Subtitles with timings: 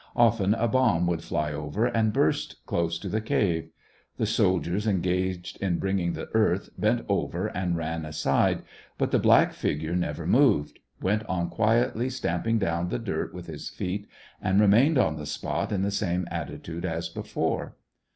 [0.15, 3.69] Often a bomb would fly over, and burst close to the cave.
[4.17, 7.67] The soldiers engaged in bringing the earth bent over SEVASTOPOL IN AUGUST.
[7.67, 8.05] 235 and ran
[8.57, 8.63] aside;
[8.97, 13.69] but the black figure never moved; went on quietly stamping down the dirt with his
[13.69, 14.07] feet,
[14.41, 17.75] and remained on the spot in the same atti tude as before.